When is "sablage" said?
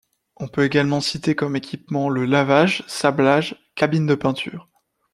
2.87-3.71